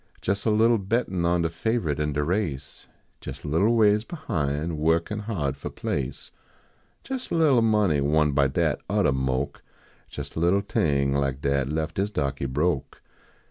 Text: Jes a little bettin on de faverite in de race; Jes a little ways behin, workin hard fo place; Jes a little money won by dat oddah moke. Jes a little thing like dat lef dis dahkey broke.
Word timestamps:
Jes 0.25 0.45
a 0.45 0.49
little 0.49 0.79
bettin 0.79 1.25
on 1.25 1.43
de 1.43 1.47
faverite 1.49 1.99
in 1.99 2.13
de 2.13 2.23
race; 2.23 2.87
Jes 3.23 3.43
a 3.43 3.47
little 3.47 3.75
ways 3.75 4.03
behin, 4.03 4.77
workin 4.77 5.19
hard 5.19 5.55
fo 5.55 5.69
place; 5.69 6.31
Jes 7.07 7.29
a 7.29 7.35
little 7.35 7.61
money 7.61 8.01
won 8.01 8.31
by 8.31 8.47
dat 8.47 8.79
oddah 8.89 9.13
moke. 9.13 9.61
Jes 10.09 10.33
a 10.35 10.39
little 10.39 10.61
thing 10.61 11.13
like 11.13 11.41
dat 11.41 11.69
lef 11.69 11.93
dis 11.93 12.09
dahkey 12.09 12.51
broke. 12.51 13.03